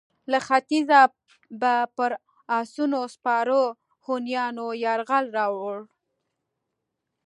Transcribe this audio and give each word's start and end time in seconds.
له 0.31 0.37
ختیځه 0.47 1.01
به 1.59 1.73
پر 1.95 2.11
اسونو 2.59 2.99
سپاره 3.13 3.59
هونیانو 4.05 4.67
یرغل 4.83 5.25
راووړ. 5.37 5.79